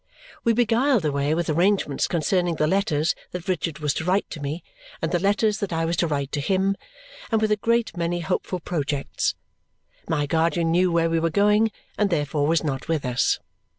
[0.43, 4.39] We beguiled the way with arrangements concerning the letters that Richard was to write to
[4.39, 4.63] me
[4.99, 6.75] and the letters that I was to write to him
[7.31, 9.35] and with a great many hopeful projects.
[10.09, 13.37] My guardian knew where we were going and therefore was not with us.